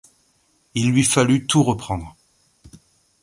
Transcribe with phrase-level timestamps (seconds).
[0.73, 2.15] Il lui fallut tout reprendre.